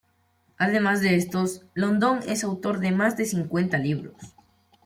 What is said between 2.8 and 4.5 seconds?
más de cincuenta libros.